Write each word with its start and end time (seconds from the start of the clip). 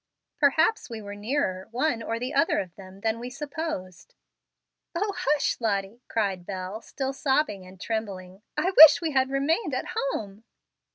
Perhaps 0.39 0.89
we 0.89 0.99
were 0.99 1.13
nearer 1.13 1.67
one 1.69 2.01
or 2.01 2.17
the 2.19 2.33
other 2.33 2.57
of 2.57 2.73
them 2.75 3.01
than 3.01 3.19
we 3.19 3.29
supposed." 3.29 4.15
"O, 4.95 5.13
hush, 5.15 5.57
Lottie!" 5.61 6.01
cried 6.07 6.43
Bel, 6.43 6.81
still 6.81 7.13
sobbing 7.13 7.67
and 7.67 7.79
trembling; 7.79 8.41
"I 8.57 8.71
wish 8.75 8.99
we 8.99 9.11
had 9.11 9.29
remained 9.29 9.75
at 9.75 9.89
home." 10.11 10.43